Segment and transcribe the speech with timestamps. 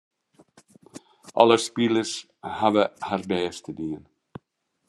[1.41, 2.13] Alle spilers
[2.57, 4.03] hawwe har bêst dien.